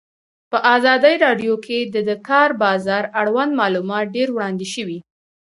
په 0.51 0.57
ازادي 0.75 1.15
راډیو 1.25 1.53
کې 1.65 1.79
د 1.93 1.95
د 2.09 2.11
کار 2.27 2.49
بازار 2.63 3.03
اړوند 3.21 3.51
معلومات 3.61 4.05
ډېر 4.15 4.27
وړاندې 4.31 4.67
شوي. 4.75 4.99